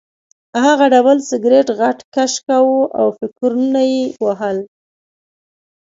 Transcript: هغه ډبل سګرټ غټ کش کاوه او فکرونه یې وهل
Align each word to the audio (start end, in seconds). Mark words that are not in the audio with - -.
هغه 0.63 0.85
ډبل 0.93 1.17
سګرټ 1.29 1.67
غټ 1.79 1.99
کش 2.13 2.33
کاوه 2.47 2.79
او 2.99 3.07
فکرونه 3.19 3.81
یې 3.93 4.01
وهل 4.25 4.57